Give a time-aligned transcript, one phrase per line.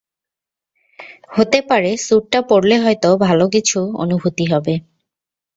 [1.29, 4.73] হতে পারে, স্যুটটা পরলে হয়তো ভালো কিছু অনুভূতি হবে।